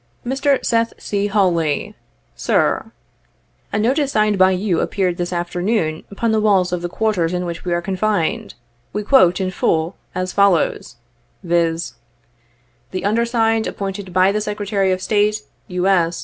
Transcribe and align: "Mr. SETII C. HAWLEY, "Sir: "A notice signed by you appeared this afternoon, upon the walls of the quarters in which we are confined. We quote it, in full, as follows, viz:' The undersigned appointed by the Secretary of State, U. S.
"Mr. 0.25 0.57
SETII 0.65 0.93
C. 0.97 1.27
HAWLEY, 1.27 1.93
"Sir: 2.35 2.91
"A 3.71 3.77
notice 3.77 4.11
signed 4.13 4.35
by 4.35 4.49
you 4.49 4.79
appeared 4.79 5.17
this 5.17 5.31
afternoon, 5.31 6.03
upon 6.09 6.31
the 6.31 6.39
walls 6.41 6.73
of 6.73 6.81
the 6.81 6.89
quarters 6.89 7.35
in 7.35 7.45
which 7.45 7.63
we 7.65 7.71
are 7.71 7.83
confined. 7.83 8.55
We 8.93 9.03
quote 9.03 9.39
it, 9.39 9.43
in 9.43 9.51
full, 9.51 9.95
as 10.15 10.33
follows, 10.33 10.95
viz:' 11.43 11.93
The 12.93 13.05
undersigned 13.05 13.67
appointed 13.67 14.11
by 14.11 14.31
the 14.31 14.41
Secretary 14.41 14.91
of 14.91 15.03
State, 15.03 15.43
U. 15.67 15.85
S. 15.85 16.19